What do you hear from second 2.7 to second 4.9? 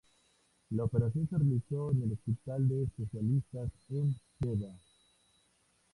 especialistas en Yeda.